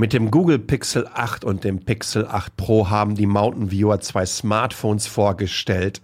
[0.00, 4.24] Mit dem Google Pixel 8 und dem Pixel 8 Pro haben die Mountain Viewer zwei
[4.24, 6.00] Smartphones vorgestellt,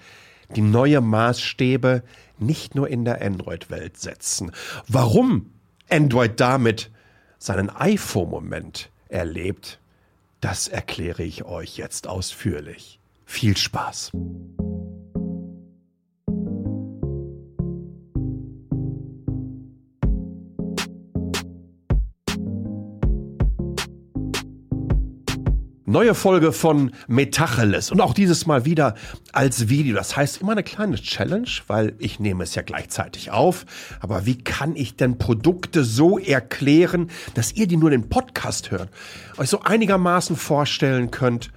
[0.54, 2.02] die neue Maßstäbe
[2.38, 4.52] nicht nur in der Android-Welt setzen.
[4.86, 5.50] Warum
[5.88, 6.90] Android damit
[7.38, 9.78] seinen iPhone-Moment erlebt,
[10.42, 13.00] das erkläre ich euch jetzt ausführlich.
[13.24, 14.12] Viel Spaß!
[25.96, 28.96] Neue Folge von Metacheles und auch dieses Mal wieder
[29.32, 29.96] als Video.
[29.96, 33.64] Das heißt immer eine kleine Challenge, weil ich nehme es ja gleichzeitig auf.
[34.00, 38.90] Aber wie kann ich denn Produkte so erklären, dass ihr die nur den Podcast hört,
[39.38, 41.50] euch so einigermaßen vorstellen könnt,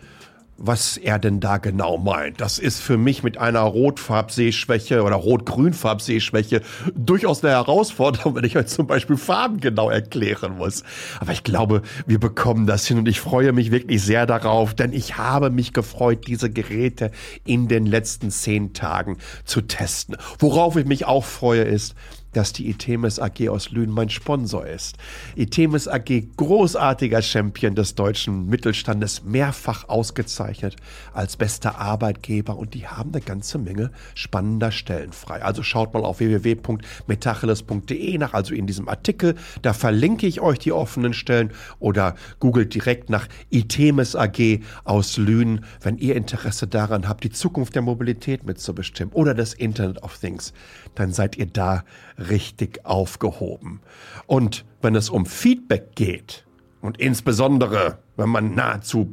[0.59, 2.41] was er denn da genau meint.
[2.41, 6.61] Das ist für mich mit einer Rotfarbsehschwäche oder Rot-Grün-Farbsehschwäche
[6.93, 10.83] durchaus eine Herausforderung, wenn ich euch zum Beispiel Farben genau erklären muss.
[11.19, 14.91] Aber ich glaube, wir bekommen das hin und ich freue mich wirklich sehr darauf, denn
[14.91, 17.11] ich habe mich gefreut, diese Geräte
[17.45, 20.17] in den letzten zehn Tagen zu testen.
[20.39, 21.95] Worauf ich mich auch freue, ist,
[22.33, 24.97] dass die Itemis AG aus Lünen mein Sponsor ist.
[25.35, 30.75] Itemis AG, großartiger Champion des deutschen Mittelstandes, mehrfach ausgezeichnet
[31.13, 35.41] als bester Arbeitgeber und die haben eine ganze Menge spannender Stellen frei.
[35.43, 40.71] Also schaut mal auf www.metacheles.de nach, also in diesem Artikel, da verlinke ich euch die
[40.71, 47.23] offenen Stellen oder googelt direkt nach Itemis AG aus Lünen, wenn ihr Interesse daran habt,
[47.23, 50.53] die Zukunft der Mobilität mitzubestimmen oder das Internet of Things,
[50.95, 51.83] dann seid ihr da
[52.19, 53.81] richtig aufgehoben.
[54.27, 56.45] Und wenn es um Feedback geht,
[56.81, 59.05] und insbesondere wenn man nahezu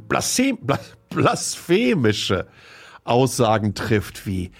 [1.09, 2.47] blasphemische
[3.03, 4.51] Aussagen trifft wie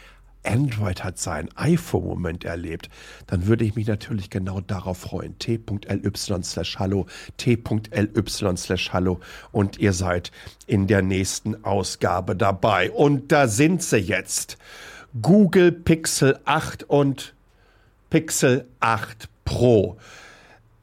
[0.43, 2.89] Android hat seinen iPhone-Moment erlebt,
[3.27, 5.37] dann würde ich mich natürlich genau darauf freuen.
[5.37, 9.19] t.ly slash hallo, t.ly slash hallo
[9.51, 10.31] und ihr seid
[10.65, 12.91] in der nächsten Ausgabe dabei.
[12.91, 14.57] Und da sind sie jetzt.
[15.21, 17.33] Google Pixel 8 und
[18.09, 19.97] Pixel 8 Pro.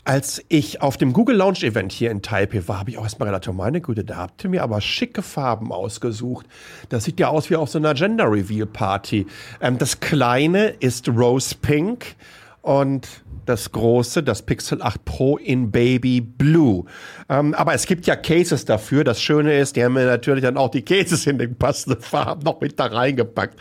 [0.07, 3.31] Als ich auf dem Google Launch Event hier in Taipei war, habe ich auch erstmal
[3.31, 6.47] gedacht, meine Güte, da habt ihr mir aber schicke Farben ausgesucht.
[6.91, 9.27] Das sieht ja aus wie auf so einer Gender Reveal Party.
[9.63, 12.17] Ähm, das kleine ist Rose Pink
[12.61, 13.09] und
[13.47, 16.85] das große, das Pixel 8 Pro in Baby Blue.
[17.31, 19.05] Ähm, aber es gibt ja Cases dafür.
[19.05, 22.43] Das Schöne ist, die haben mir natürlich dann auch die Cases in den passenden Farben
[22.43, 23.59] noch mit da reingepackt.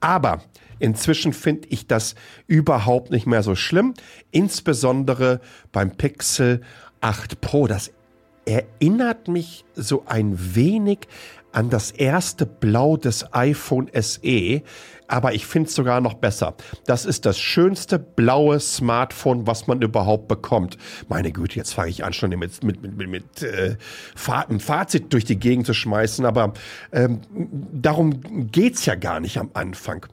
[0.00, 0.42] Aber
[0.80, 2.16] Inzwischen finde ich das
[2.48, 3.94] überhaupt nicht mehr so schlimm.
[4.32, 6.62] Insbesondere beim Pixel
[7.00, 7.68] 8 Pro.
[7.68, 7.92] Das
[8.44, 11.06] erinnert mich so ein wenig
[11.52, 14.62] an das erste Blau des iPhone SE,
[15.08, 16.54] aber ich finde es sogar noch besser.
[16.86, 20.78] Das ist das schönste blaue Smartphone, was man überhaupt bekommt.
[21.08, 23.76] Meine Güte, jetzt fange ich an, schon mit, mit, mit, mit äh,
[24.48, 26.52] ein Fazit durch die Gegend zu schmeißen, aber
[26.92, 27.20] ähm,
[27.72, 30.06] darum geht's ja gar nicht am Anfang.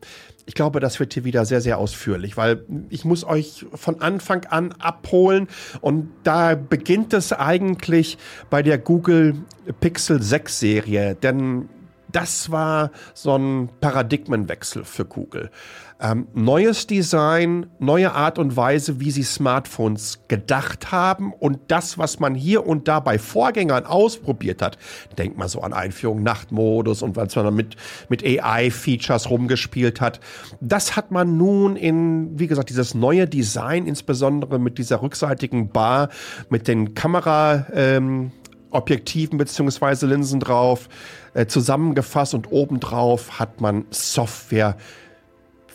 [0.47, 4.45] Ich glaube, das wird hier wieder sehr, sehr ausführlich, weil ich muss euch von Anfang
[4.45, 5.49] an abholen.
[5.81, 8.17] Und da beginnt es eigentlich
[8.49, 9.35] bei der Google
[9.81, 11.67] Pixel 6 Serie, denn
[12.17, 15.51] das war so ein Paradigmenwechsel für Google.
[15.99, 22.19] Ähm, neues Design, neue Art und Weise, wie sie Smartphones gedacht haben und das, was
[22.19, 24.79] man hier und da bei Vorgängern ausprobiert hat,
[25.19, 27.75] denkt mal so an Einführung Nachtmodus und was man mit,
[28.09, 30.19] mit AI-Features rumgespielt hat,
[30.59, 36.09] das hat man nun in, wie gesagt, dieses neue Design, insbesondere mit dieser rückseitigen Bar,
[36.49, 38.31] mit den Kamera, ähm,
[38.71, 40.89] Objektiven beziehungsweise Linsen drauf,
[41.33, 44.77] äh, zusammengefasst und obendrauf hat man Software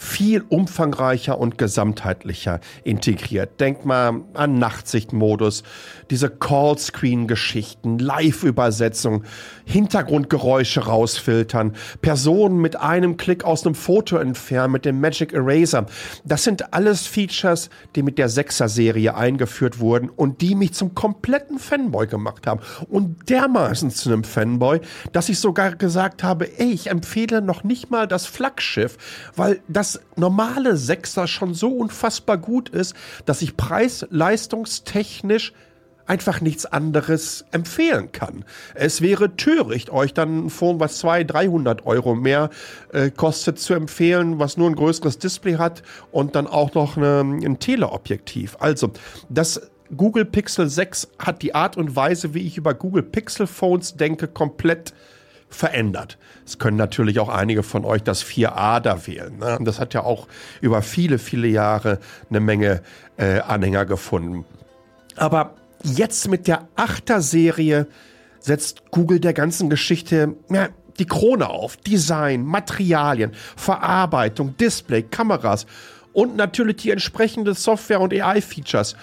[0.02, 3.60] viel umfangreicher und gesamtheitlicher integriert.
[3.60, 5.62] Denk mal an Nachtsichtmodus,
[6.10, 9.22] diese Callscreen-Geschichten, Live-Übersetzung,
[9.64, 15.86] Hintergrundgeräusche rausfiltern, Personen mit einem Klick aus einem Foto entfernen mit dem Magic Eraser.
[16.24, 21.60] Das sind alles Features, die mit der 6er-Serie eingeführt wurden und die mich zum kompletten
[21.60, 22.60] Fanboy gemacht haben.
[22.88, 24.80] Und dermaßen zu einem Fanboy,
[25.12, 28.98] dass ich sogar gesagt habe, ey, ich empfehle noch nicht mal das Flaggschiff,
[29.36, 32.94] weil das normale Sechser schon so unfassbar gut ist,
[33.26, 35.52] dass ich preis-leistungstechnisch
[36.06, 38.44] einfach nichts anderes empfehlen kann.
[38.74, 42.50] Es wäre töricht, euch dann ein Phone, was 200, 300 Euro mehr
[42.92, 47.20] äh, kostet, zu empfehlen, was nur ein größeres Display hat und dann auch noch eine,
[47.20, 48.56] ein Teleobjektiv.
[48.60, 48.90] Also,
[49.28, 53.96] das Google Pixel 6 hat die Art und Weise, wie ich über Google Pixel Phones
[53.96, 54.94] denke, komplett
[55.54, 56.18] verändert.
[56.46, 59.38] Es können natürlich auch einige von euch das 4a da wählen.
[59.38, 59.58] Ne?
[59.62, 60.28] Das hat ja auch
[60.60, 61.98] über viele, viele Jahre
[62.30, 62.82] eine Menge
[63.16, 64.44] äh, Anhänger gefunden.
[65.16, 67.86] Aber jetzt mit der 8er Serie
[68.40, 70.68] setzt Google der ganzen Geschichte ja,
[70.98, 71.76] die Krone auf.
[71.76, 75.66] Design, Materialien, Verarbeitung, Display, Kameras
[76.12, 78.96] und natürlich die entsprechende Software und AI-Features.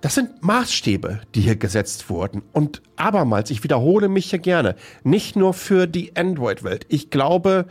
[0.00, 2.42] Das sind Maßstäbe, die hier gesetzt wurden.
[2.52, 6.86] Und abermals, ich wiederhole mich hier gerne, nicht nur für die Android-Welt.
[6.88, 7.66] Ich glaube,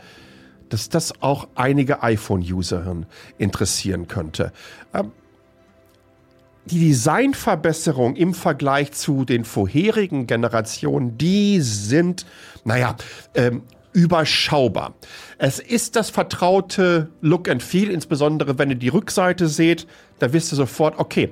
[0.68, 3.04] dass das auch einige iPhone-User
[3.38, 4.52] interessieren könnte.
[4.92, 5.12] Ähm,
[6.66, 12.24] die Designverbesserung im Vergleich zu den vorherigen Generationen, die sind,
[12.64, 12.96] naja,
[13.34, 13.62] ähm,
[13.94, 14.94] überschaubar.
[15.38, 19.86] Es ist das vertraute Look and Feel, insbesondere wenn ihr die Rückseite seht,
[20.18, 21.30] da wisst ihr sofort, okay,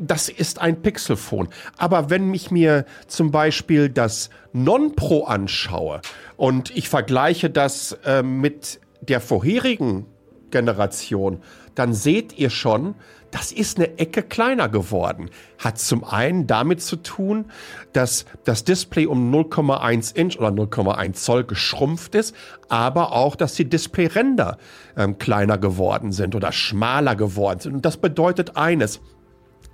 [0.00, 1.48] das ist ein Pixelphone.
[1.76, 6.00] Aber wenn ich mir zum Beispiel das Non-Pro anschaue
[6.36, 10.06] und ich vergleiche das äh, mit der vorherigen
[10.50, 11.40] Generation,
[11.74, 12.94] dann seht ihr schon,
[13.30, 15.30] das ist eine Ecke kleiner geworden.
[15.58, 17.46] Hat zum einen damit zu tun,
[17.92, 22.34] dass das Display um 0,1 Inch oder 0,1 Zoll geschrumpft ist,
[22.68, 24.58] aber auch, dass die Displayränder
[24.96, 27.74] ähm, kleiner geworden sind oder schmaler geworden sind.
[27.74, 29.00] Und das bedeutet eines,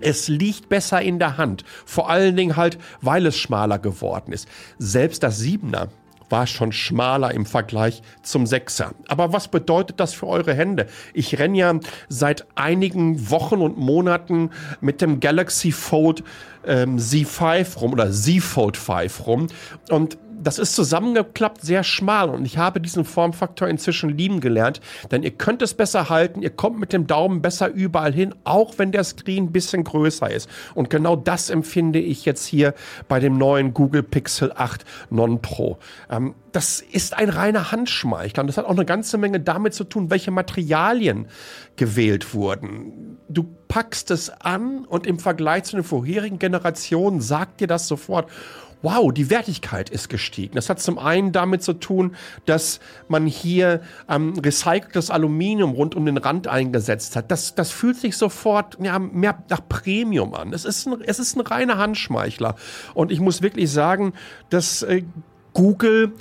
[0.01, 1.65] es liegt besser in der Hand.
[1.87, 4.49] Vor allen Dingen halt, weil es schmaler geworden ist.
[4.79, 5.89] Selbst das Siebener
[6.31, 8.93] war schon schmaler im Vergleich zum Sechser.
[9.09, 10.87] Aber was bedeutet das für eure Hände?
[11.13, 14.51] Ich renne ja seit einigen Wochen und Monaten
[14.81, 16.25] mit dem Galaxy Fold
[16.67, 19.47] ähm, Z5 rum oder Z Fold 5 rum
[19.91, 24.81] und das ist zusammengeklappt sehr schmal und ich habe diesen Formfaktor inzwischen lieben gelernt,
[25.11, 28.75] denn ihr könnt es besser halten, ihr kommt mit dem Daumen besser überall hin, auch
[28.77, 30.49] wenn der Screen ein bisschen größer ist.
[30.75, 32.75] Und genau das empfinde ich jetzt hier
[33.09, 35.79] bei dem neuen Google Pixel 8 Non Pro.
[36.11, 39.83] Ähm, das ist ein reiner Handschmeichler und das hat auch eine ganze Menge damit zu
[39.83, 41.27] tun, welche Materialien
[41.77, 43.19] gewählt wurden.
[43.29, 48.31] Du packst es an und im Vergleich zu den vorherigen Generationen sagt dir das sofort,
[48.85, 50.55] wow, die Wertigkeit ist gestiegen.
[50.55, 52.15] Das hat zum einen damit zu tun,
[52.45, 57.31] dass man hier ähm, recyceltes Aluminium rund um den Rand eingesetzt hat.
[57.31, 60.53] Das, das fühlt sich sofort ja, mehr nach Premium an.
[60.53, 62.57] Es ist, ein, es ist ein reiner Handschmeichler.
[62.93, 64.13] Und ich muss wirklich sagen,
[64.51, 65.03] dass äh,
[65.55, 66.13] Google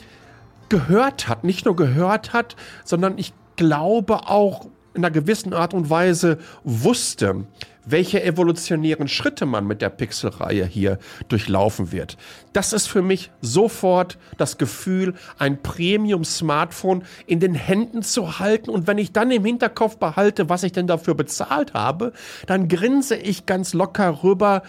[0.70, 2.56] gehört hat, nicht nur gehört hat,
[2.86, 7.46] sondern ich glaube auch in einer gewissen Art und Weise wusste,
[7.86, 12.18] welche evolutionären Schritte man mit der Pixel-Reihe hier durchlaufen wird.
[12.54, 18.70] Das ist für mich sofort das Gefühl, ein Premium-Smartphone in den Händen zu halten.
[18.70, 22.14] Und wenn ich dann im Hinterkopf behalte, was ich denn dafür bezahlt habe,
[22.48, 24.64] dann grinse ich ganz locker rüber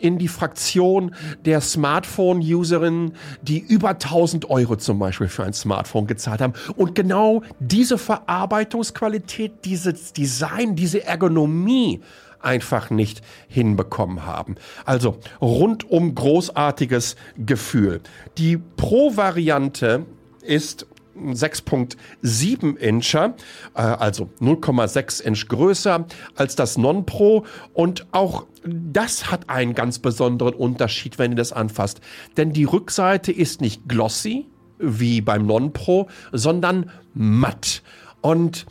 [0.00, 1.14] in die Fraktion
[1.44, 3.12] der Smartphone-Userinnen,
[3.42, 6.54] die über 1000 Euro zum Beispiel für ein Smartphone gezahlt haben.
[6.76, 12.00] Und genau diese Verarbeitungsqualität, dieses Design, diese Ergonomie
[12.42, 14.56] einfach nicht hinbekommen haben.
[14.84, 18.00] Also rundum großartiges Gefühl.
[18.38, 20.06] Die Pro-Variante
[20.42, 23.34] ist 6.7 Incher,
[23.74, 27.44] äh, also 0,6 Inch größer als das Non-Pro
[27.74, 32.00] und auch das hat einen ganz besonderen Unterschied, wenn ihr das anfasst.
[32.36, 34.46] Denn die Rückseite ist nicht glossy
[34.78, 37.82] wie beim Non-Pro, sondern matt.
[38.20, 38.66] Und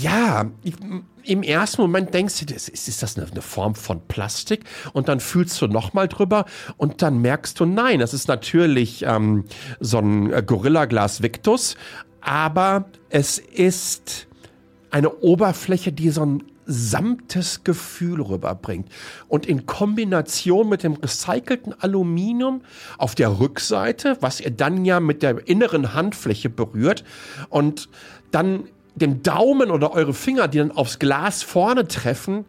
[0.00, 0.50] ja,
[1.22, 4.64] im ersten Moment denkst du, ist, ist das eine, eine, Form von Plastik?
[4.92, 6.46] Und dann fühlst du nochmal drüber
[6.76, 9.44] und dann merkst du, nein, das ist natürlich ähm,
[9.80, 11.76] so ein äh, Gorilla Glas Victus,
[12.20, 14.26] aber es ist
[14.90, 18.88] eine Oberfläche, die so ein samtes Gefühl rüberbringt.
[19.28, 22.62] Und in Kombination mit dem recycelten Aluminium
[22.98, 27.04] auf der Rückseite, was ihr dann ja mit der inneren Handfläche berührt
[27.50, 27.88] und
[28.32, 28.64] dann
[28.96, 32.46] dem Daumen oder eure Finger, die dann aufs Glas vorne treffen,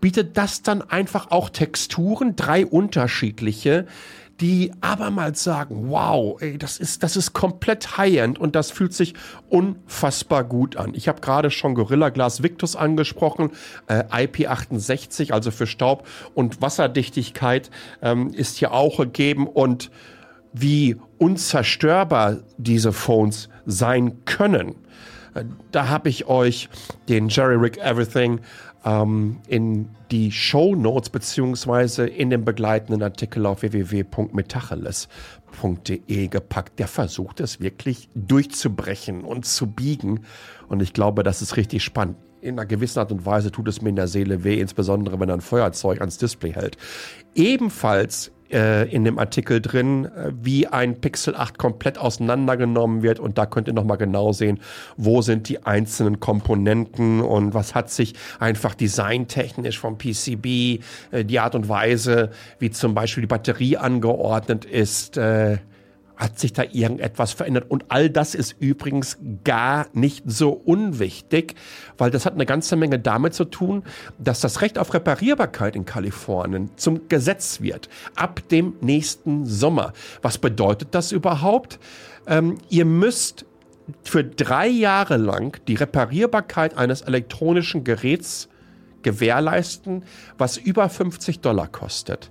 [0.00, 3.86] bietet das dann einfach auch Texturen, drei unterschiedliche,
[4.40, 9.14] die abermals sagen, wow, ey, das ist, das ist komplett High-End und das fühlt sich
[9.48, 10.94] unfassbar gut an.
[10.94, 13.50] Ich habe gerade schon Gorilla Glass Victus angesprochen,
[13.88, 17.70] äh, IP68, also für Staub und Wasserdichtigkeit
[18.00, 19.90] ähm, ist hier auch gegeben und
[20.52, 24.76] wie unzerstörbar diese Phones sein können
[25.70, 26.68] da habe ich euch
[27.08, 28.40] den Jerry Rick Everything
[28.84, 36.78] ähm, in die Show Notes beziehungsweise in den begleitenden Artikel auf www.metacheles.de gepackt.
[36.78, 40.20] Der versucht es wirklich durchzubrechen und zu biegen.
[40.68, 42.16] Und ich glaube, das ist richtig spannend.
[42.40, 45.28] In einer gewissen Art und Weise tut es mir in der Seele weh, insbesondere wenn
[45.28, 46.76] er ein Feuerzeug ans Display hält.
[47.34, 53.20] Ebenfalls äh, in dem Artikel drin, äh, wie ein Pixel 8 komplett auseinandergenommen wird.
[53.20, 54.60] Und da könnt ihr nochmal genau sehen,
[54.96, 61.38] wo sind die einzelnen Komponenten und was hat sich einfach designtechnisch vom PCB, äh, die
[61.38, 65.58] Art und Weise, wie zum Beispiel die Batterie angeordnet ist, äh,
[66.18, 67.70] hat sich da irgendetwas verändert?
[67.70, 71.54] Und all das ist übrigens gar nicht so unwichtig,
[71.96, 73.84] weil das hat eine ganze Menge damit zu tun,
[74.18, 77.88] dass das Recht auf Reparierbarkeit in Kalifornien zum Gesetz wird.
[78.16, 79.92] Ab dem nächsten Sommer.
[80.20, 81.78] Was bedeutet das überhaupt?
[82.26, 83.46] Ähm, ihr müsst
[84.02, 88.48] für drei Jahre lang die Reparierbarkeit eines elektronischen Geräts
[89.02, 90.02] gewährleisten,
[90.36, 92.30] was über 50 Dollar kostet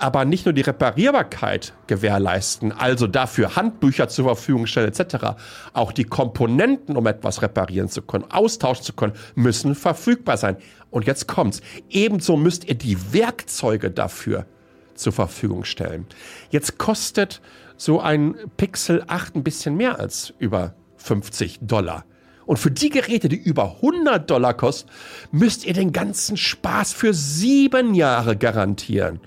[0.00, 5.36] aber nicht nur die Reparierbarkeit gewährleisten, also dafür Handbücher zur Verfügung stellen etc.,
[5.72, 10.56] auch die Komponenten, um etwas reparieren zu können, austauschen zu können, müssen verfügbar sein.
[10.90, 11.60] Und jetzt kommt's.
[11.88, 14.46] Ebenso müsst ihr die Werkzeuge dafür
[14.94, 16.06] zur Verfügung stellen.
[16.50, 17.40] Jetzt kostet
[17.76, 22.04] so ein Pixel 8 ein bisschen mehr als über 50 Dollar.
[22.46, 24.90] Und für die Geräte, die über 100 Dollar kosten,
[25.30, 29.20] müsst ihr den ganzen Spaß für sieben Jahre garantieren.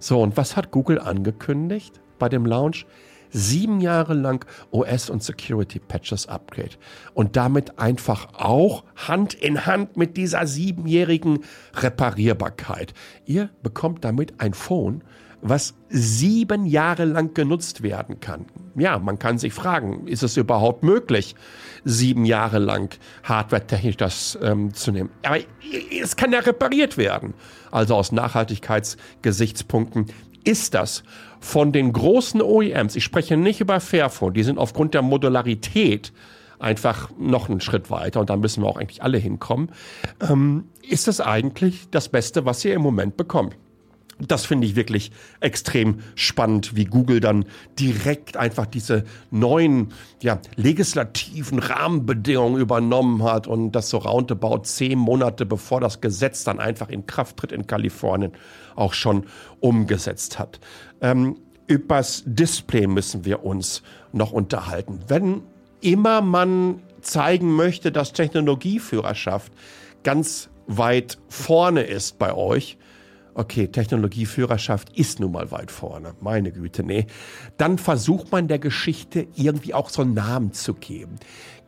[0.00, 2.86] So, und was hat Google angekündigt bei dem Launch?
[3.30, 6.76] Sieben Jahre lang OS und Security Patches Upgrade.
[7.12, 12.94] Und damit einfach auch Hand in Hand mit dieser siebenjährigen Reparierbarkeit.
[13.26, 15.02] Ihr bekommt damit ein Phone,
[15.40, 18.46] was sieben Jahre lang genutzt werden kann.
[18.76, 21.34] Ja, man kann sich fragen, ist es überhaupt möglich,
[21.84, 25.10] sieben Jahre lang hardware-technisch das ähm, zu nehmen?
[25.22, 25.38] Aber
[26.00, 27.34] es kann ja repariert werden.
[27.70, 30.06] Also aus Nachhaltigkeitsgesichtspunkten
[30.44, 31.02] ist das
[31.40, 36.12] von den großen OEMs, ich spreche nicht über Fairphone, die sind aufgrund der Modularität
[36.58, 39.70] einfach noch einen Schritt weiter und da müssen wir auch eigentlich alle hinkommen,
[40.20, 43.56] ähm, ist das eigentlich das Beste, was ihr im Moment bekommt.
[44.26, 47.44] Das finde ich wirklich extrem spannend, wie Google dann
[47.78, 55.46] direkt einfach diese neuen ja, legislativen Rahmenbedingungen übernommen hat und das so roundabout zehn Monate
[55.46, 58.32] bevor das Gesetz dann einfach in Kraft tritt in Kalifornien
[58.74, 59.24] auch schon
[59.60, 60.58] umgesetzt hat.
[61.00, 61.36] Ähm,
[61.68, 63.82] übers Display müssen wir uns
[64.12, 65.00] noch unterhalten.
[65.06, 65.42] Wenn
[65.80, 69.52] immer man zeigen möchte, dass Technologieführerschaft
[70.02, 72.78] ganz weit vorne ist bei euch,
[73.38, 77.06] okay, Technologieführerschaft ist nun mal weit vorne, meine Güte, nee,
[77.56, 81.16] dann versucht man der Geschichte irgendwie auch so einen Namen zu geben.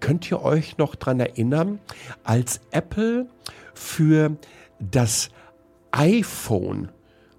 [0.00, 1.78] Könnt ihr euch noch dran erinnern,
[2.24, 3.28] als Apple
[3.72, 4.36] für
[4.80, 5.30] das
[5.92, 6.90] iPhone,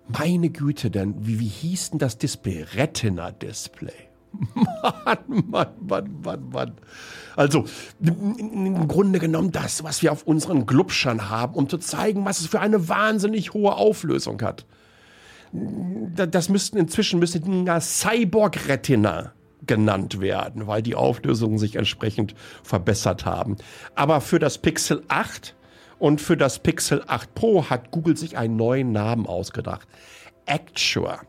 [0.08, 2.66] meine Güte, denn wie, wie hieß denn das Display?
[2.74, 4.11] Retina-Display.
[4.54, 6.72] Mann, Mann, Mann, Mann, Mann.
[7.36, 7.66] Also
[8.00, 12.48] im Grunde genommen das, was wir auf unseren Glubschern haben, um zu zeigen, was es
[12.48, 14.66] für eine wahnsinnig hohe Auflösung hat.
[15.52, 19.34] Das müssten inzwischen müsste Dinger Cyborg Retina
[19.68, 23.58] genannt werden, weil die Auflösungen sich entsprechend verbessert haben.
[23.96, 25.56] Aber für das Pixel 8
[26.00, 29.88] und für das Pixel 8 Pro hat Google sich einen neuen Namen ausgedacht.
[30.48, 31.22] Actua.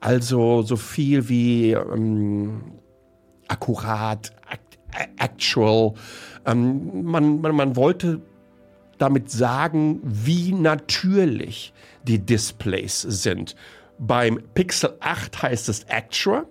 [0.00, 2.62] Also so viel wie ähm,
[3.48, 4.32] akkurat,
[5.16, 5.94] actual.
[6.46, 8.20] Ähm, man, man, man wollte
[8.98, 11.72] damit sagen, wie natürlich
[12.04, 13.54] die Displays sind.
[13.98, 16.46] Beim Pixel 8 heißt es Actua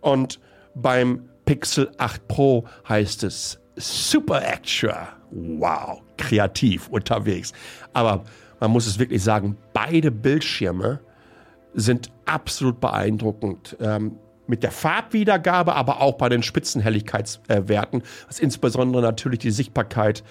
[0.00, 0.40] und
[0.74, 5.08] beim Pixel 8 Pro heißt es Super Actua.
[5.30, 7.52] Wow, kreativ unterwegs.
[7.92, 8.24] Aber
[8.60, 11.00] man muss es wirklich sagen, beide Bildschirme
[11.74, 13.76] sind absolut beeindruckend.
[13.80, 20.24] Ähm, mit der Farbwiedergabe, aber auch bei den Spitzenhelligkeitswerten, äh, was insbesondere natürlich die Sichtbarkeit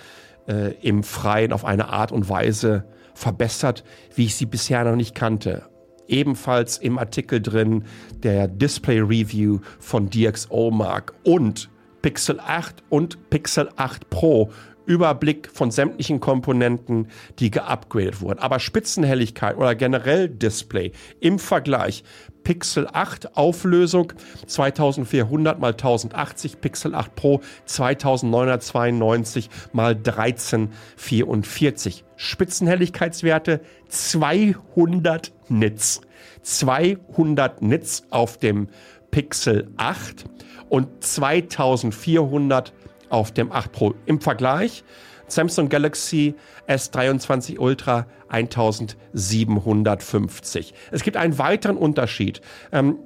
[0.47, 3.83] äh, im Freien auf eine Art und Weise verbessert,
[4.15, 5.63] wie ich sie bisher noch nicht kannte.
[6.07, 7.85] Ebenfalls im Artikel drin
[8.21, 11.69] der Display Review von DxOMark und
[12.01, 14.51] Pixel 8 und Pixel 8 Pro
[14.85, 17.07] Überblick von sämtlichen Komponenten,
[17.39, 18.39] die geupgradet wurden.
[18.39, 22.03] Aber Spitzenhelligkeit oder generell Display im Vergleich
[22.43, 24.13] Pixel 8 Auflösung
[24.47, 32.03] 2400 mal 1080, Pixel 8 Pro 2992 mal 1344.
[32.15, 36.01] Spitzenhelligkeitswerte 200 Nits.
[36.41, 38.69] 200 Nits auf dem
[39.11, 40.25] Pixel 8
[40.69, 42.73] und 2400
[43.11, 43.93] auf dem 8 Pro.
[44.05, 44.83] Im Vergleich
[45.27, 46.35] Samsung Galaxy
[46.67, 50.73] S23 Ultra 1750.
[50.91, 52.41] Es gibt einen weiteren Unterschied.
[52.71, 52.97] Ähm,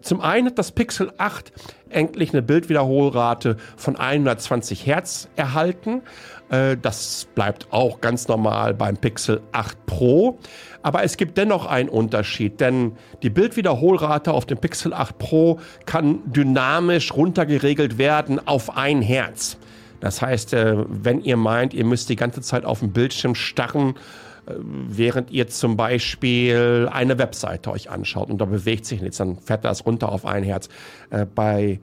[0.00, 1.52] zum einen hat das Pixel 8
[1.90, 6.02] endlich eine Bildwiederholrate von 120 Hertz erhalten.
[6.50, 10.38] Äh, das bleibt auch ganz normal beim Pixel 8 Pro.
[10.82, 16.20] Aber es gibt dennoch einen Unterschied, denn die Bildwiederholrate auf dem Pixel 8 Pro kann
[16.26, 19.58] dynamisch runtergeregelt werden auf ein Hertz.
[20.00, 23.94] Das heißt, äh, wenn ihr meint, ihr müsst die ganze Zeit auf dem Bildschirm starren,
[24.58, 29.64] während ihr zum Beispiel eine Webseite euch anschaut und da bewegt sich nichts, dann fährt
[29.64, 30.68] das runter auf ein Herz.
[31.10, 31.80] Äh, bei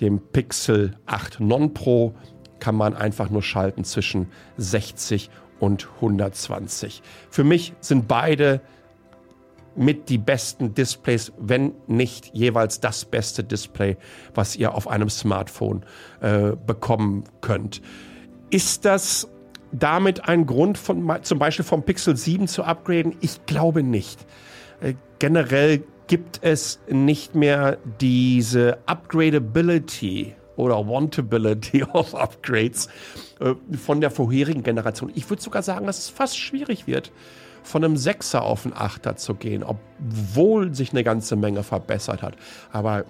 [0.00, 2.14] dem Pixel 8 Non Pro
[2.60, 7.02] kann man einfach nur schalten zwischen 60 und 120.
[7.30, 8.60] Für mich sind beide
[9.76, 13.96] mit die besten Displays, wenn nicht jeweils das beste Display,
[14.34, 15.84] was ihr auf einem Smartphone
[16.20, 17.80] äh, bekommen könnt.
[18.50, 19.28] Ist das
[19.72, 23.16] damit ein Grund, von, zum Beispiel vom Pixel 7 zu upgraden?
[23.20, 24.24] Ich glaube nicht.
[24.80, 32.88] Äh, generell gibt es nicht mehr diese Upgradability oder Wantability of Upgrades
[33.40, 35.12] äh, von der vorherigen Generation.
[35.14, 37.12] Ich würde sogar sagen, dass es fast schwierig wird
[37.62, 42.34] von einem Sechser auf einen Achter zu gehen, obwohl sich eine ganze Menge verbessert hat.
[42.72, 43.04] Aber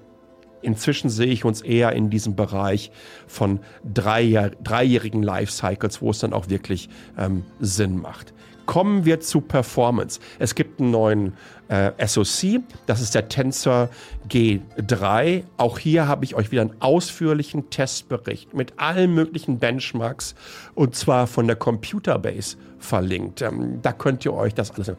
[0.62, 2.90] inzwischen sehe ich uns eher in diesem Bereich
[3.26, 8.32] von dreijahr, dreijährigen Lifecycles, wo es dann auch wirklich ähm, Sinn macht.
[8.66, 10.20] Kommen wir zu Performance.
[10.38, 11.32] Es gibt einen neuen
[11.68, 13.88] äh, SoC, das ist der Tensor
[14.28, 15.44] G3.
[15.56, 20.34] Auch hier habe ich euch wieder einen ausführlichen Testbericht mit allen möglichen Benchmarks
[20.74, 23.42] und zwar von der Computerbase verlinkt.
[23.42, 24.92] Ähm, da könnt ihr euch das alles.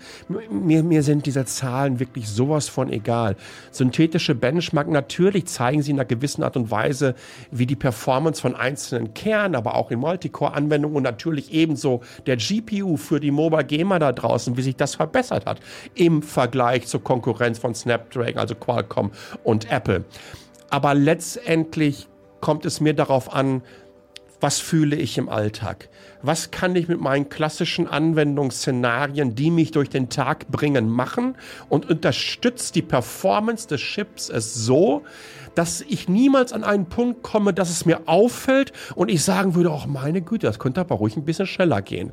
[0.50, 3.36] Mir, mir sind diese Zahlen wirklich sowas von egal.
[3.72, 7.16] Synthetische Benchmark, natürlich zeigen sie in einer gewissen Art und Weise,
[7.52, 12.98] wie die Performance von einzelnen Kernen, aber auch in Multicore-Anwendungen und natürlich ebenso der GPU
[12.98, 15.60] für die Mobile Gamer da draußen, wie sich das verbessert hat
[15.96, 19.12] im Vergleich zur Konkurrenz von Snapdragon, also Qualcomm
[19.44, 20.04] und Apple.
[20.70, 22.08] Aber letztendlich
[22.42, 23.62] kommt es mir darauf an,
[24.40, 25.90] was fühle ich im Alltag?
[26.22, 31.36] Was kann ich mit meinen klassischen Anwendungsszenarien, die mich durch den Tag bringen, machen?
[31.68, 35.04] Und unterstützt die Performance des Chips es so,
[35.56, 39.72] dass ich niemals an einen Punkt komme, dass es mir auffällt und ich sagen würde,
[39.72, 42.12] auch meine Güte, das könnte aber ruhig ein bisschen schneller gehen.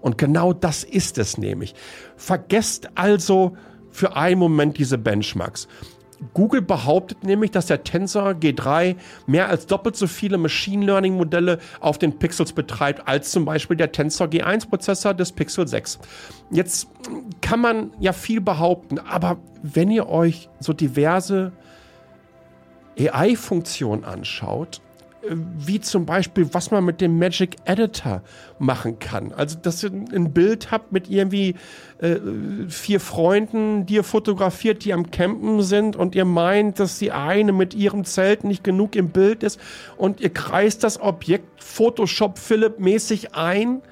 [0.00, 1.74] Und genau das ist es nämlich.
[2.16, 3.56] Vergesst also
[3.90, 5.66] für einen Moment diese Benchmarks.
[6.32, 11.58] Google behauptet nämlich, dass der Tensor G3 mehr als doppelt so viele Machine Learning Modelle
[11.80, 15.98] auf den Pixels betreibt als zum Beispiel der Tensor G1 Prozessor des Pixel 6.
[16.50, 16.88] Jetzt
[17.40, 21.52] kann man ja viel behaupten, aber wenn ihr euch so diverse
[22.98, 24.80] AI-Funktionen anschaut,
[25.30, 28.22] wie zum Beispiel, was man mit dem Magic Editor
[28.58, 29.32] machen kann.
[29.32, 31.54] Also, dass ihr ein Bild habt mit irgendwie
[31.98, 32.16] äh,
[32.68, 37.52] vier Freunden, die ihr fotografiert, die am Campen sind und ihr meint, dass die eine
[37.52, 39.60] mit ihrem Zelt nicht genug im Bild ist
[39.96, 43.82] und ihr kreist das Objekt Photoshop Philipp mäßig ein.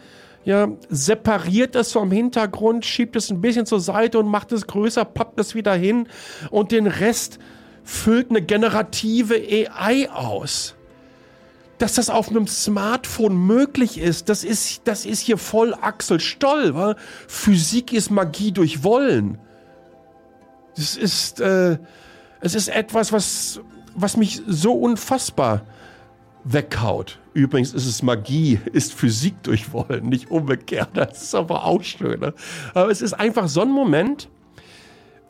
[0.44, 5.04] Ja, separiert es vom Hintergrund, schiebt es ein bisschen zur Seite und macht es größer,
[5.04, 6.08] pappt es wieder hin
[6.50, 7.38] und den Rest
[7.84, 10.74] füllt eine generative AI aus
[11.78, 16.74] dass das auf einem Smartphone möglich ist, das ist, das ist hier voll Axel Stoll.
[16.74, 16.96] Wa?
[17.26, 19.38] Physik ist Magie durch Wollen.
[20.76, 21.78] Das ist, äh,
[22.40, 23.60] es ist etwas, was,
[23.94, 25.62] was mich so unfassbar
[26.44, 27.18] weghaut.
[27.34, 30.90] Übrigens ist es Magie, ist Physik durch Wollen, nicht umgekehrt.
[30.94, 32.20] Das ist aber auch schön.
[32.20, 32.34] Ne?
[32.74, 34.28] Aber es ist einfach so ein Moment,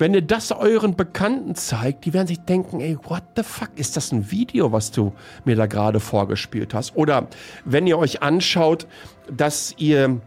[0.03, 3.97] wenn ihr das euren Bekannten zeigt, die werden sich denken, ey, what the fuck, ist
[3.97, 5.13] das ein Video, was du
[5.45, 6.97] mir da gerade vorgespielt hast?
[6.97, 7.29] Oder
[7.65, 8.89] wenn ihr euch anschaut,
[9.31, 10.21] dass ihr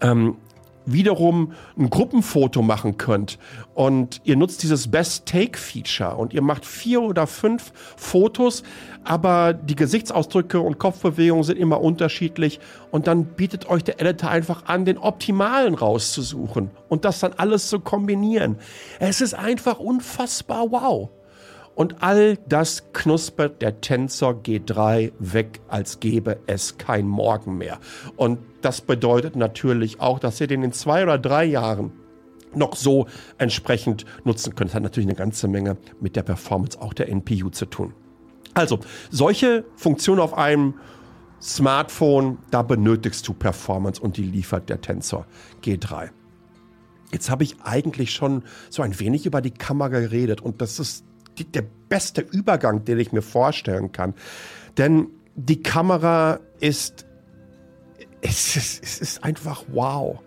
[0.00, 0.38] ähm,
[0.86, 3.38] wiederum ein Gruppenfoto machen könnt
[3.74, 8.62] und ihr nutzt dieses Best Take Feature und ihr macht vier oder fünf Fotos,
[9.04, 14.64] aber die Gesichtsausdrücke und Kopfbewegungen sind immer unterschiedlich und dann bietet euch der Editor einfach
[14.66, 18.56] an, den optimalen rauszusuchen und das dann alles zu kombinieren.
[19.00, 21.10] Es ist einfach unfassbar wow.
[21.76, 27.78] Und all das knuspert der Tensor G3 weg, als gäbe es kein Morgen mehr.
[28.16, 31.92] Und das bedeutet natürlich auch, dass ihr den in zwei oder drei Jahren
[32.54, 34.70] noch so entsprechend nutzen könnt.
[34.70, 37.92] Das hat natürlich eine ganze Menge mit der Performance auch der NPU zu tun.
[38.54, 40.74] Also, solche Funktionen auf einem
[41.42, 45.26] Smartphone, da benötigst du Performance und die liefert der Tensor
[45.62, 46.08] G3.
[47.12, 51.05] Jetzt habe ich eigentlich schon so ein wenig über die Kamera geredet und das ist
[51.44, 54.14] der beste Übergang, den ich mir vorstellen kann.
[54.78, 57.06] Denn die Kamera ist,
[58.20, 60.18] es ist, es ist einfach wow.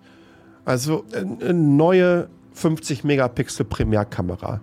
[0.65, 4.61] Also eine neue 50 Megapixel Primärkamera,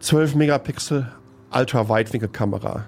[0.00, 1.12] 12 Megapixel
[1.54, 2.86] Ultraweitwinkelkamera,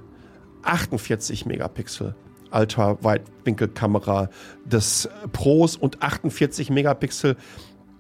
[0.62, 2.14] 48 Megapixel
[2.50, 4.30] Ultraweitwinkelkamera
[4.64, 7.36] des Pros und 48 Megapixel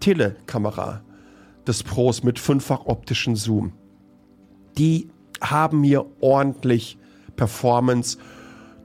[0.04, 1.00] Telekamera
[1.66, 3.72] des Pros mit fünffach optischen Zoom.
[4.76, 5.08] Die
[5.40, 6.98] haben mir ordentlich
[7.36, 8.18] Performance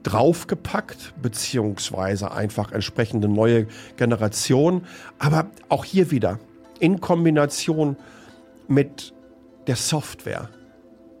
[0.02, 3.66] draufgepackt, beziehungsweise einfach entsprechende neue
[3.98, 4.86] Generation.
[5.18, 6.38] Aber auch hier wieder
[6.78, 7.98] in Kombination
[8.66, 9.12] mit
[9.66, 10.48] der Software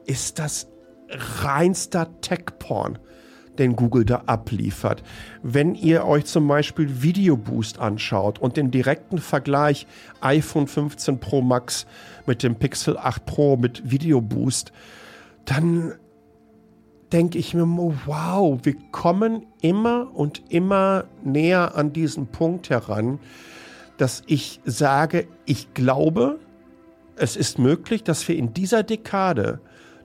[0.06, 0.66] ist das
[1.10, 2.98] reinster Tech-Porn,
[3.60, 5.02] den Google da abliefert.
[5.42, 9.86] Wenn ihr euch zum Beispiel Video Boost anschaut und den direkten Vergleich
[10.20, 11.86] iPhone 15 Pro Max
[12.26, 14.72] mit dem Pixel 8 Pro mit Video Boost,
[15.44, 15.94] dann
[17.12, 23.18] denke ich mir, wow, wir kommen immer und immer näher an diesen Punkt heran,
[23.96, 26.38] dass ich sage, ich glaube,
[27.16, 29.60] es ist möglich, dass wir in dieser Dekade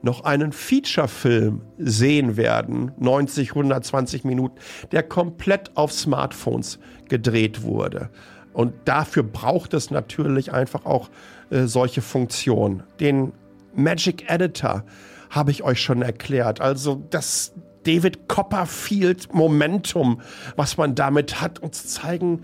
[0.06, 4.56] noch einen Feature-Film sehen werden, 90, 120 Minuten,
[4.92, 8.08] der komplett auf Smartphones gedreht wurde.
[8.54, 11.10] Und dafür braucht es natürlich einfach auch
[11.50, 12.84] äh, solche Funktionen.
[13.00, 13.32] Den
[13.74, 14.84] Magic Editor
[15.28, 16.62] habe ich euch schon erklärt.
[16.62, 17.52] Also das
[17.84, 20.22] David Copperfield Momentum,
[20.56, 22.42] was man damit hat, um zu zeigen,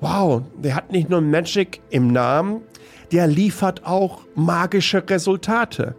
[0.00, 2.60] wow, der hat nicht nur Magic im Namen,
[3.12, 5.94] der liefert auch magische Resultate.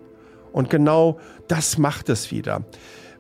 [0.57, 2.63] Und genau das macht es wieder.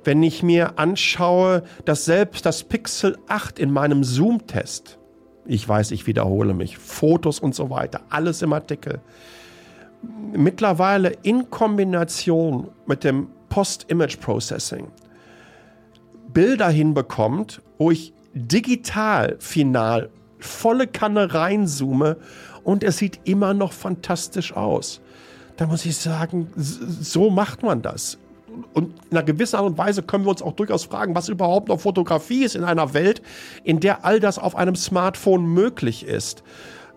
[0.03, 4.97] Wenn ich mir anschaue, dass selbst das Pixel 8 in meinem Zoom-Test,
[5.45, 9.01] ich weiß, ich wiederhole mich, Fotos und so weiter, alles im Artikel,
[10.31, 14.87] mittlerweile in Kombination mit dem Post-Image Processing
[16.33, 22.17] Bilder hinbekommt, wo ich digital final volle Kanne reinzoome
[22.63, 25.01] und es sieht immer noch fantastisch aus.
[25.57, 28.19] Da muss ich sagen, so macht man das.
[28.73, 31.67] Und in einer gewissen Art und Weise können wir uns auch durchaus fragen, was überhaupt
[31.67, 33.21] noch Fotografie ist in einer Welt,
[33.63, 36.43] in der all das auf einem Smartphone möglich ist.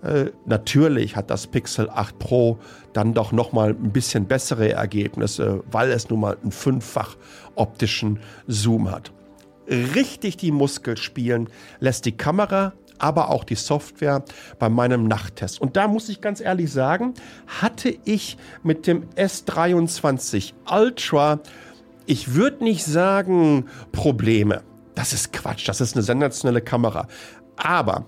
[0.02, 2.58] Äh, natürlich hat das Pixel 8 Pro
[2.92, 7.16] dann doch noch mal ein bisschen bessere Ergebnisse, weil es nun mal einen fünffach
[7.54, 9.12] optischen Zoom hat.
[9.68, 14.24] Richtig die Muskel spielen lässt die Kamera, aber auch die Software
[14.58, 15.60] bei meinem Nachttest.
[15.60, 17.14] Und da muss ich ganz ehrlich sagen,
[17.46, 21.40] hatte ich mit dem S23 Ultra,
[22.06, 24.62] ich würde nicht sagen Probleme.
[24.94, 27.06] Das ist Quatsch, das ist eine sensationelle Kamera.
[27.56, 28.06] Aber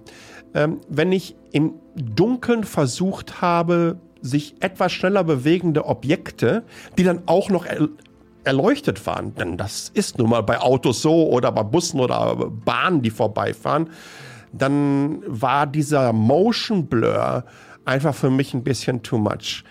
[0.55, 6.65] ähm, wenn ich im Dunkeln versucht habe, sich etwas schneller bewegende Objekte,
[6.97, 7.89] die dann auch noch er
[8.45, 13.03] erleuchtet waren, denn das ist nun mal bei Autos so oder bei Bussen oder Bahnen,
[13.03, 13.91] die vorbeifahren,
[14.53, 17.45] dann war dieser Motion Blur
[17.85, 19.65] einfach für mich ein bisschen too much.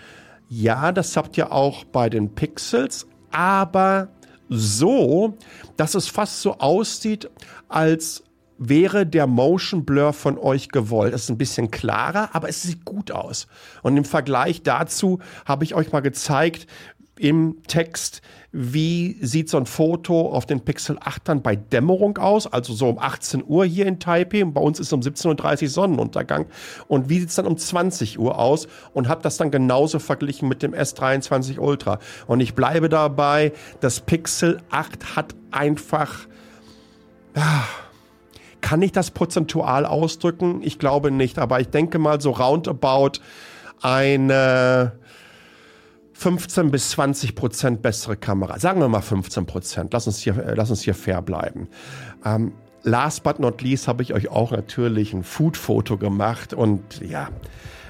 [0.48, 4.08] Ja, das habt ihr auch bei den Pixels, aber
[4.48, 5.38] so,
[5.76, 7.30] dass es fast so aussieht,
[7.68, 8.24] als
[8.58, 11.14] wäre der Motion Blur von euch gewollt.
[11.14, 13.46] Es ist ein bisschen klarer, aber es sieht gut aus.
[13.82, 16.66] Und im Vergleich dazu habe ich euch mal gezeigt
[17.18, 18.22] im Text,
[18.52, 22.88] wie sieht so ein Foto auf den Pixel 8 dann bei Dämmerung aus, also so
[22.88, 26.46] um 18 Uhr hier in Taipei und bei uns ist um 17.30 Uhr Sonnenuntergang.
[26.88, 28.66] Und wie sieht es dann um 20 Uhr aus?
[28.92, 31.98] Und habe das dann genauso verglichen mit dem S23 Ultra.
[32.26, 36.26] Und ich bleibe dabei, das Pixel 8 hat einfach
[37.36, 37.64] ja,
[38.60, 40.60] kann ich das prozentual ausdrücken?
[40.62, 43.20] Ich glaube nicht, aber ich denke mal so roundabout
[43.82, 44.92] eine
[46.22, 48.56] 15 bis 20 Prozent bessere Kamera.
[48.60, 49.92] Sagen wir mal 15 Prozent.
[49.92, 51.66] Lass uns hier, äh, lass uns hier fair bleiben.
[52.24, 52.52] Ähm,
[52.84, 57.28] last but not least habe ich euch auch natürlich ein Food-Foto gemacht und ja,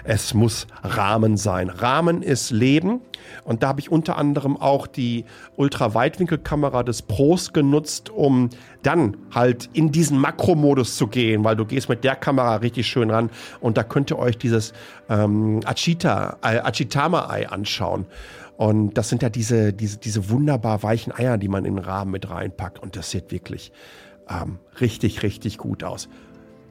[0.04, 1.68] es muss Rahmen sein.
[1.68, 3.02] Rahmen ist Leben.
[3.44, 8.48] Und da habe ich unter anderem auch die Ultraweitwinkelkamera des Pros genutzt, um
[8.82, 13.10] dann halt in diesen Makromodus zu gehen, weil du gehst mit der Kamera richtig schön
[13.10, 14.72] ran und da könnt ihr euch dieses
[15.08, 18.06] ähm, Achita, äh, Achitama-Ei anschauen.
[18.56, 22.10] Und das sind ja diese, diese, diese wunderbar weichen Eier, die man in den Rahmen
[22.10, 22.78] mit reinpackt.
[22.78, 23.72] Und das sieht wirklich
[24.28, 26.08] ähm, richtig, richtig gut aus.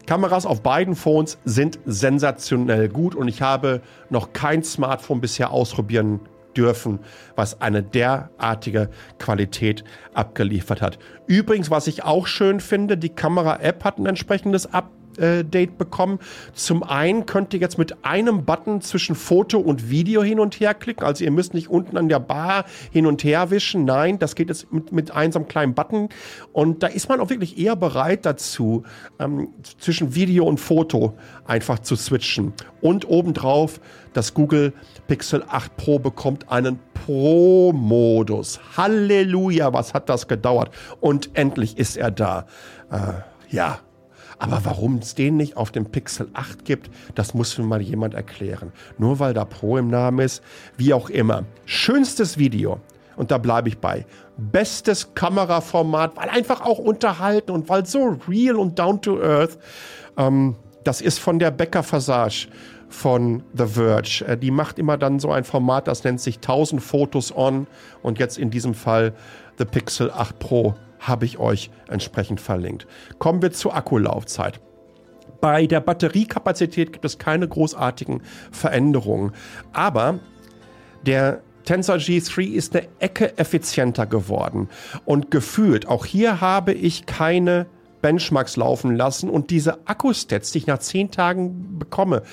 [0.06, 6.22] Kameras auf beiden Phones sind sensationell gut und ich habe noch kein Smartphone bisher ausprobieren
[6.58, 7.00] dürfen,
[7.36, 9.84] was eine derartige Qualität
[10.14, 11.00] abgeliefert hat.
[11.28, 16.20] Übrigens, was ich auch schön finde, die Kamera-App hat ein entsprechendes Update Update bekommen.
[16.54, 20.74] Zum einen könnt ihr jetzt mit einem Button zwischen Foto und Video hin und her
[20.74, 21.06] klicken.
[21.06, 23.86] Also ihr müsst nicht unten an der Bar hin und her wischen.
[23.86, 26.10] Nein, das geht jetzt mit, mit einem kleinen Button.
[26.54, 28.84] Und da ist man auch wirklich eher bereit dazu,
[29.20, 32.54] ähm, zwischen Video und Foto einfach zu switchen.
[32.82, 33.80] Und obendrauf
[34.14, 34.74] das Google
[35.08, 38.60] Pixel 8 Pro bekommt einen Pro-Modus.
[38.78, 40.72] Halleluja, was hat das gedauert?
[41.00, 42.46] Und endlich ist er da.
[42.92, 43.14] Äh,
[43.50, 43.80] ja,
[44.42, 48.16] aber warum es den nicht auf dem Pixel 8 gibt, das muss mir mal jemand
[48.16, 48.72] erklären.
[48.98, 50.42] Nur weil da Pro im Namen ist,
[50.78, 51.44] wie auch immer.
[51.66, 52.80] Schönstes Video.
[53.16, 54.04] Und da bleibe ich bei.
[54.38, 59.60] Bestes Kameraformat, weil einfach auch unterhalten und weil so real und down to earth.
[60.18, 62.48] Ähm, das ist von der Becker Fassage
[62.90, 64.26] von The Verge.
[64.28, 67.68] Äh, die macht immer dann so ein Format, das nennt sich 1000 Fotos on
[68.02, 69.14] und jetzt in diesem Fall
[69.60, 72.88] The Pixel 8 Pro habe ich euch entsprechend verlinkt.
[73.20, 74.62] Kommen wir zur Akkulaufzeit.
[75.42, 79.34] Bei der Batteriekapazität gibt es keine großartigen Veränderungen,
[79.74, 80.20] aber
[81.06, 84.70] der Tensor G3 ist eine Ecke effizienter geworden
[85.06, 87.68] und gefühlt, auch hier habe ich keine
[88.02, 92.24] Benchmarks laufen lassen und diese Akkustats, die ich nach zehn Tagen bekomme,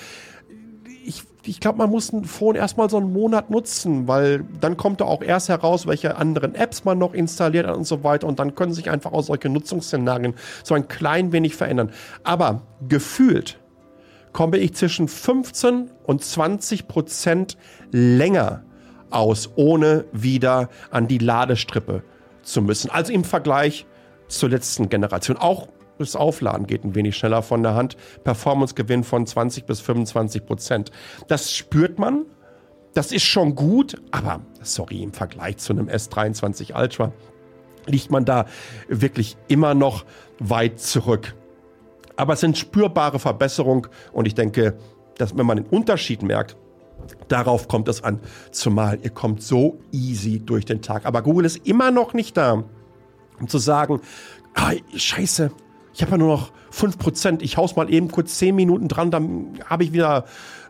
[1.05, 5.01] ich, ich glaube, man muss ein Phone erstmal so einen Monat nutzen, weil dann kommt
[5.01, 8.27] da auch erst heraus, welche anderen Apps man noch installiert hat und so weiter.
[8.27, 11.89] Und dann können sich einfach auch solche Nutzungsszenarien so ein klein wenig verändern.
[12.23, 13.59] Aber gefühlt
[14.31, 17.57] komme ich zwischen 15 und 20 Prozent
[17.91, 18.63] länger
[19.09, 22.03] aus, ohne wieder an die Ladestrippe
[22.43, 22.91] zu müssen.
[22.91, 23.87] Also im Vergleich
[24.27, 25.35] zur letzten Generation.
[25.37, 25.67] Auch
[25.99, 27.97] das Aufladen geht ein wenig schneller von der Hand.
[28.23, 30.91] Performance-Gewinn von 20 bis 25 Prozent.
[31.27, 32.25] Das spürt man.
[32.93, 37.11] Das ist schon gut, aber sorry, im Vergleich zu einem S23 Ultra
[37.85, 38.45] liegt man da
[38.87, 40.05] wirklich immer noch
[40.39, 41.35] weit zurück.
[42.15, 44.77] Aber es sind spürbare Verbesserungen und ich denke,
[45.17, 46.57] dass wenn man den Unterschied merkt,
[47.27, 48.19] darauf kommt es an.
[48.51, 51.05] Zumal ihr kommt so easy durch den Tag.
[51.05, 52.63] Aber Google ist immer noch nicht da,
[53.39, 54.01] um zu sagen,
[54.55, 55.51] ah, scheiße,
[55.99, 59.59] ich habe ja nur noch 5%, ich haus mal eben kurz 10 Minuten dran, dann
[59.65, 60.23] habe ich wieder,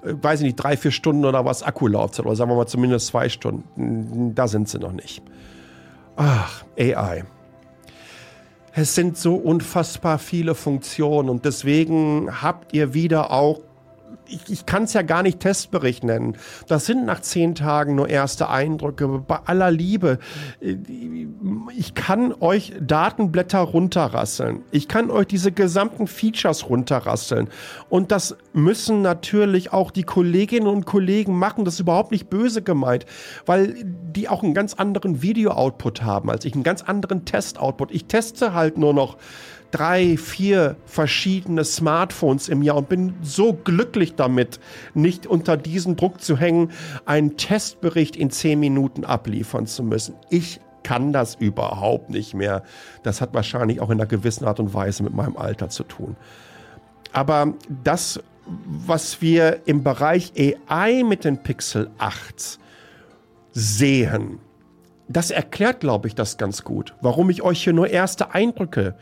[0.03, 3.05] äh, weiß ich nicht, drei, vier Stunden oder was Akkulaufzeit oder sagen wir mal zumindest
[3.07, 4.33] zwei Stunden.
[4.33, 5.21] Da sind sie noch nicht.
[6.15, 7.25] Ach, AI.
[8.73, 13.59] Es sind so unfassbar viele Funktionen und deswegen habt ihr wieder auch
[14.27, 16.37] ich, ich kann es ja gar nicht Testbericht nennen.
[16.67, 19.07] Das sind nach zehn Tagen nur erste Eindrücke.
[19.07, 20.19] Bei aller Liebe.
[21.75, 24.63] Ich kann euch Datenblätter runterrasseln.
[24.71, 27.49] Ich kann euch diese gesamten Features runterrasseln.
[27.89, 31.65] Und das müssen natürlich auch die Kolleginnen und Kollegen machen.
[31.65, 33.05] Das ist überhaupt nicht böse gemeint,
[33.45, 37.91] weil die auch einen ganz anderen Video-Output haben als ich, einen ganz anderen Test-Output.
[37.91, 39.17] Ich teste halt nur noch
[39.71, 44.59] drei, vier verschiedene Smartphones im Jahr und bin so glücklich damit,
[44.93, 46.71] nicht unter diesen Druck zu hängen,
[47.05, 50.15] einen Testbericht in zehn Minuten abliefern zu müssen.
[50.29, 52.63] Ich kann das überhaupt nicht mehr.
[53.03, 56.15] Das hat wahrscheinlich auch in einer gewissen Art und Weise mit meinem Alter zu tun.
[57.11, 57.53] Aber
[57.83, 58.19] das,
[58.65, 62.59] was wir im Bereich AI mit den Pixel 8
[63.51, 64.39] sehen,
[65.07, 68.95] das erklärt, glaube ich, das ganz gut, warum ich euch hier nur erste Eindrücke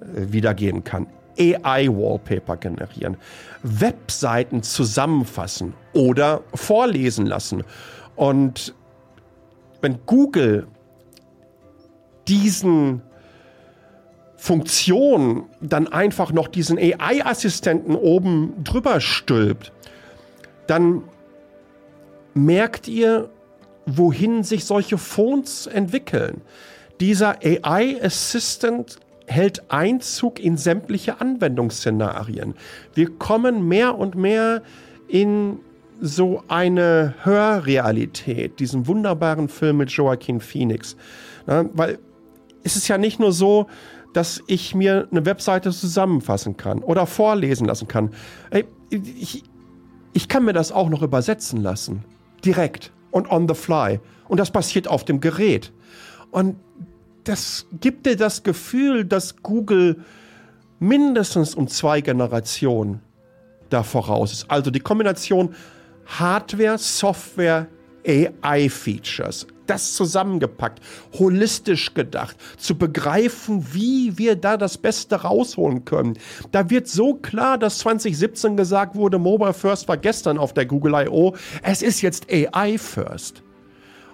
[0.00, 1.06] wiedergehen kann.
[1.38, 3.16] AI-Wallpaper generieren,
[3.62, 7.64] Webseiten zusammenfassen oder vorlesen lassen.
[8.16, 8.74] Und
[9.80, 10.66] wenn Google
[12.28, 13.02] diesen
[14.36, 19.72] Funktion dann einfach noch diesen AI-Assistenten oben drüber stülpt,
[20.66, 21.02] dann
[22.34, 23.30] merkt ihr,
[23.86, 26.42] wohin sich solche Phones entwickeln.
[27.00, 28.98] Dieser AI-Assistant
[29.30, 32.54] hält Einzug in sämtliche Anwendungsszenarien.
[32.94, 34.62] Wir kommen mehr und mehr
[35.08, 35.60] in
[36.00, 40.96] so eine Hörrealität, diesen wunderbaren Film mit Joaquin Phoenix.
[41.46, 41.98] Na, weil
[42.64, 43.66] es ist ja nicht nur so,
[44.12, 48.10] dass ich mir eine Webseite zusammenfassen kann oder vorlesen lassen kann.
[48.90, 49.44] Ich,
[50.12, 52.04] ich kann mir das auch noch übersetzen lassen.
[52.44, 54.00] Direkt und on the fly.
[54.26, 55.72] Und das passiert auf dem Gerät.
[56.30, 56.56] Und
[57.24, 60.04] das gibt dir das Gefühl, dass Google
[60.78, 63.00] mindestens um zwei Generationen
[63.68, 64.50] da voraus ist.
[64.50, 65.54] Also die Kombination
[66.06, 67.68] Hardware, Software,
[68.06, 70.80] AI-Features, das zusammengepackt,
[71.18, 76.18] holistisch gedacht, zu begreifen, wie wir da das Beste rausholen können.
[76.50, 80.94] Da wird so klar, dass 2017 gesagt wurde, Mobile First war gestern auf der Google
[81.06, 83.42] I.O., es ist jetzt AI First.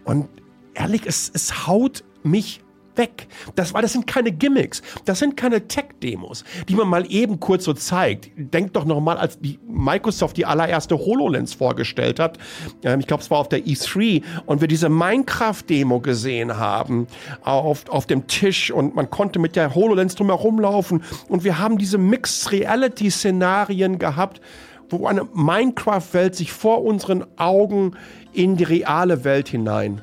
[0.05, 0.29] Und
[0.75, 2.61] ehrlich, es, es haut mich
[2.97, 3.29] weg.
[3.55, 7.65] Das, weil das sind keine Gimmicks, das sind keine Tech-Demos, die man mal eben kurz
[7.65, 8.31] so zeigt.
[8.37, 12.39] Denkt doch noch mal, als die Microsoft die allererste HoloLens vorgestellt hat,
[12.83, 17.07] ähm, ich glaube, es war auf der E3, und wir diese Minecraft-Demo gesehen haben
[17.43, 21.79] auf, auf dem Tisch und man konnte mit der HoloLens drum herumlaufen und wir haben
[21.79, 24.41] diese Mixed-Reality-Szenarien gehabt,
[24.89, 27.97] wo eine Minecraft-Welt sich vor unseren Augen
[28.33, 30.01] in die reale Welt hinein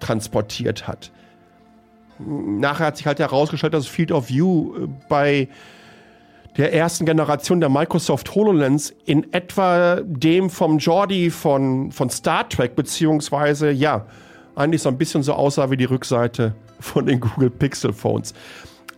[0.00, 1.12] transportiert hat.
[2.18, 5.48] Nachher hat sich halt herausgestellt, dass Field of View äh, bei
[6.56, 12.74] der ersten Generation der Microsoft HoloLens in etwa dem vom Jordi von, von Star Trek,
[12.74, 14.06] beziehungsweise ja,
[14.54, 18.32] eigentlich so ein bisschen so aussah wie die Rückseite von den Google Pixel Phones.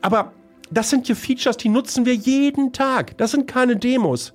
[0.03, 0.33] Aber
[0.71, 3.17] das sind hier Features, die nutzen wir jeden Tag.
[3.19, 4.33] Das sind keine Demos.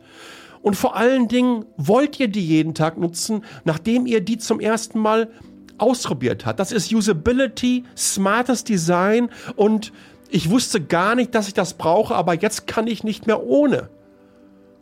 [0.62, 5.00] Und vor allen Dingen wollt ihr die jeden Tag nutzen, nachdem ihr die zum ersten
[5.00, 5.30] Mal
[5.78, 6.60] ausprobiert habt.
[6.60, 9.92] Das ist Usability, smartes Design und
[10.30, 13.90] ich wusste gar nicht, dass ich das brauche, aber jetzt kann ich nicht mehr ohne.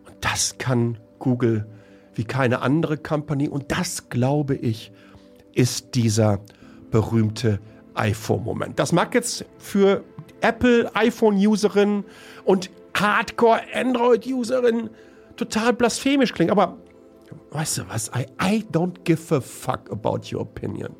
[0.05, 1.65] Und das kann Google
[2.15, 4.91] wie keine andere Company und das glaube ich
[5.53, 6.39] ist dieser
[6.91, 7.59] berühmte
[7.93, 8.79] iPhone-Moment.
[8.79, 10.03] Das mag jetzt für
[10.41, 12.05] Apple iPhone-Userinnen
[12.45, 14.89] und Hardcore Android-Userinnen
[15.35, 16.77] total blasphemisch klingen, aber
[17.51, 18.09] weißt du was?
[18.15, 20.95] I, I don't give a fuck about your opinion.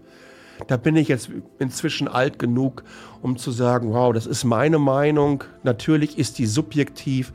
[0.67, 2.83] Da bin ich jetzt inzwischen alt genug,
[3.21, 5.43] um zu sagen, wow, das ist meine Meinung.
[5.63, 7.33] Natürlich ist die subjektiv,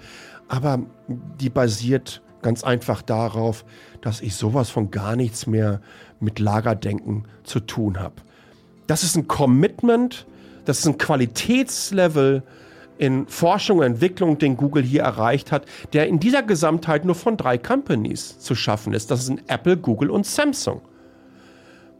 [0.48, 3.64] aber die basiert ganz einfach darauf,
[4.00, 5.80] dass ich sowas von gar nichts mehr
[6.20, 8.14] mit Lagerdenken zu tun habe.
[8.86, 10.26] Das ist ein Commitment,
[10.64, 12.44] das ist ein Qualitätslevel,
[12.98, 17.36] in Forschung und Entwicklung, den Google hier erreicht hat, der in dieser Gesamtheit nur von
[17.36, 19.10] drei Companies zu schaffen ist.
[19.10, 20.80] Das sind Apple, Google und Samsung.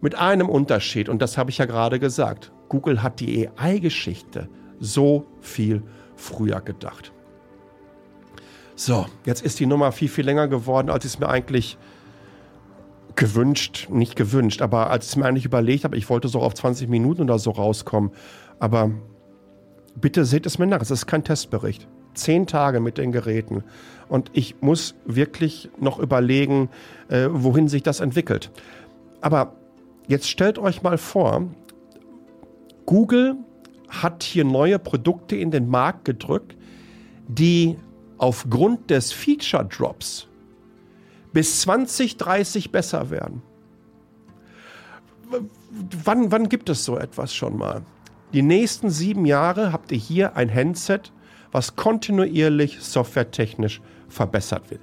[0.01, 2.53] Mit einem Unterschied, und das habe ich ja gerade gesagt.
[2.69, 5.83] Google hat die AI-Geschichte so viel
[6.17, 7.13] früher gedacht.
[8.75, 11.79] So, jetzt ist die Nummer viel, viel länger geworden, als ich es mir eigentlich
[13.15, 16.53] gewünscht, nicht gewünscht, aber als ich es mir eigentlich überlegt habe, ich wollte so auf
[16.53, 18.11] 20 Minuten oder so rauskommen.
[18.59, 18.91] Aber
[19.97, 21.89] bitte seht es mir nach, es ist kein Testbericht.
[22.15, 23.63] Zehn Tage mit den Geräten.
[24.09, 26.71] Und ich muss wirklich noch überlegen,
[27.09, 28.51] äh, wohin sich das entwickelt.
[29.21, 29.57] Aber
[30.07, 31.49] jetzt stellt euch mal vor,
[32.87, 33.37] Google
[33.89, 36.57] hat hier neue Produkte in den Markt gedrückt,
[37.29, 37.77] die
[38.19, 40.29] aufgrund des Feature Drops
[41.33, 43.43] bis 2030 besser werden.
[46.05, 47.83] Wann, wann gibt es so etwas schon mal?
[48.33, 51.13] Die nächsten sieben Jahre habt ihr hier ein Handset,
[51.53, 54.81] was kontinuierlich softwaretechnisch verbessert wird.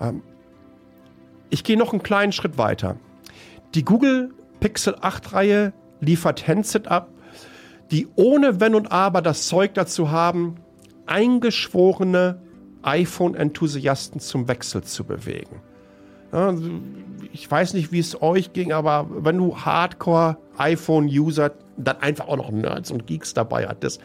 [0.00, 0.22] Ähm,
[1.50, 2.96] ich gehe noch einen kleinen Schritt weiter.
[3.74, 7.08] Die Google Pixel 8 Reihe liefert Handset ab,
[7.90, 10.56] die ohne Wenn und Aber das Zeug dazu haben,
[11.06, 12.40] eingeschworene
[12.82, 15.60] iPhone-Enthusiasten zum Wechsel zu bewegen.
[17.32, 19.58] Ich weiß nicht, wie es euch ging, aber wenn du
[20.56, 24.00] Hardcore-iPhone-User dann einfach auch noch Nerds und Geeks dabei hattest,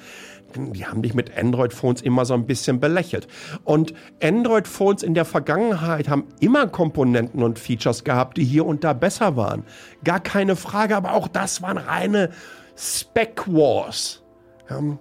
[0.56, 3.28] die haben dich mit Android-Phones immer so ein bisschen belächelt.
[3.66, 8.94] Und Android-Phones in der Vergangenheit haben immer Komponenten und Features gehabt, die hier und da
[8.94, 9.66] besser waren.
[10.04, 12.30] Gar keine Frage, aber auch das waren reine
[12.78, 14.24] Spec-Wars.
[14.70, 15.00] Ähm,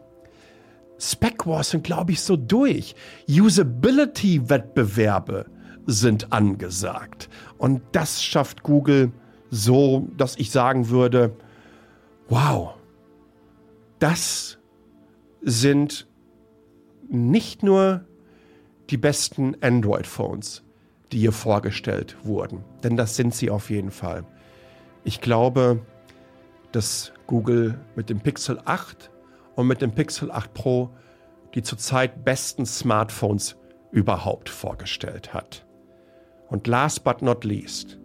[0.98, 2.96] Spec-Wars sind, glaube ich, so durch.
[3.28, 5.46] Usability-Wettbewerbe
[5.86, 7.28] sind angesagt.
[7.56, 9.12] Und das schafft Google
[9.50, 11.36] so, dass ich sagen würde,
[12.28, 12.74] wow,
[13.98, 14.58] das
[15.42, 16.06] sind
[17.08, 18.04] nicht nur
[18.90, 20.62] die besten Android-Phones,
[21.12, 24.24] die hier vorgestellt wurden, denn das sind sie auf jeden Fall.
[25.04, 25.80] Ich glaube,
[26.72, 29.10] dass Google mit dem Pixel 8
[29.54, 30.90] und mit dem Pixel 8 Pro
[31.54, 33.56] die zurzeit besten Smartphones
[33.90, 35.66] überhaupt vorgestellt hat.
[36.48, 37.98] Und last but not least,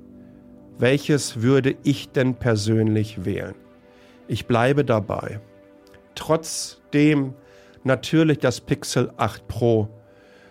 [0.82, 3.54] welches würde ich denn persönlich wählen?
[4.28, 5.40] Ich bleibe dabei.
[6.16, 7.36] Trotzdem
[7.84, 9.90] natürlich das Pixel 8 Pro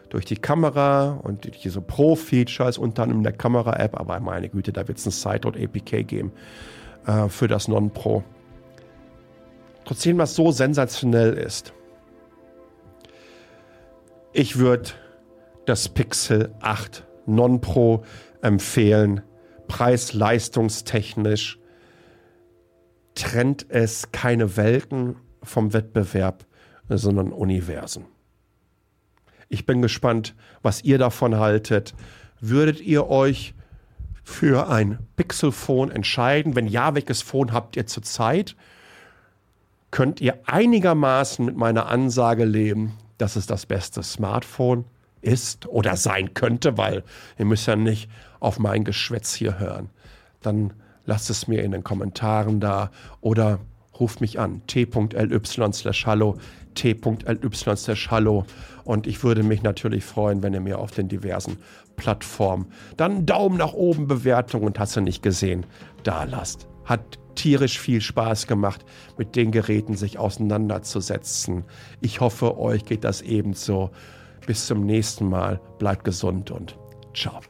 [0.08, 4.98] durch die Kamera und diese Pro-Features unter anderem der Kamera-App, aber meine Güte, da wird
[4.98, 6.32] es ein Sideload APK geben
[7.06, 8.22] äh, für das Non-Pro.
[9.84, 11.72] Trotzdem, was so sensationell ist,
[14.32, 14.90] ich würde
[15.66, 18.04] das Pixel 8 Non-Pro
[18.42, 19.22] empfehlen.
[19.70, 21.60] Preis-leistungstechnisch
[23.14, 26.44] trennt es keine Welten vom Wettbewerb,
[26.88, 28.06] sondern Universen.
[29.48, 31.94] Ich bin gespannt, was ihr davon haltet.
[32.40, 33.54] Würdet ihr euch
[34.24, 36.56] für ein Pixel-Phone entscheiden?
[36.56, 38.56] Wenn ja, welches Phone habt ihr zurzeit?
[39.92, 44.84] Könnt ihr einigermaßen mit meiner Ansage leben, dass es das beste Smartphone
[45.20, 47.04] ist oder sein könnte, weil
[47.38, 48.10] ihr müsst ja nicht
[48.40, 49.90] auf mein Geschwätz hier hören.
[50.42, 50.72] Dann
[51.06, 53.60] lasst es mir in den Kommentaren da oder
[53.98, 56.38] ruft mich an t.ly slash hallo
[56.74, 58.44] t.ly slash hallo
[58.84, 61.58] und ich würde mich natürlich freuen, wenn ihr mir auf den diversen
[61.96, 62.66] Plattformen
[62.96, 65.66] dann Daumen nach oben Bewertung und hast du nicht gesehen,
[66.02, 66.66] da lasst.
[66.84, 68.84] Hat tierisch viel Spaß gemacht,
[69.16, 71.64] mit den Geräten sich auseinanderzusetzen.
[72.00, 73.90] Ich hoffe, euch geht das ebenso.
[74.46, 75.60] Bis zum nächsten Mal.
[75.78, 76.76] Bleibt gesund und
[77.14, 77.49] ciao.